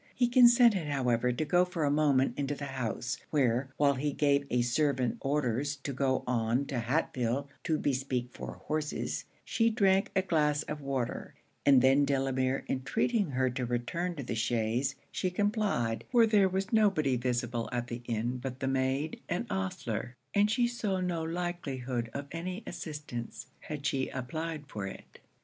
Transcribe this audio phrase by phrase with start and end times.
[0.15, 4.47] He consented however to go for a moment into the house, where, while he gave
[4.49, 10.23] a servant orders to go on to Hatfield to bespeak four horses, she drank a
[10.23, 11.35] glass of water;
[11.67, 16.73] and then Delamere intreating her to return to the chaise, she complied, for there was
[16.73, 22.09] nobody visible at the inn but the maid and ostler; and she saw no likelihood
[22.11, 25.19] of any assistance, had she applied for it.